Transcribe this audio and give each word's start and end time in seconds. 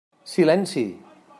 Silenci! 0.33 0.85